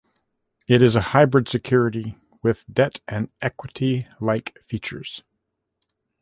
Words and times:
It 0.65 0.81
is 0.81 0.95
a 0.95 0.99
hybrid 1.13 1.47
security 1.47 2.17
with 2.41 2.65
debt- 2.67 3.01
and 3.07 3.29
equity-like 3.39 4.57
features. 4.63 5.21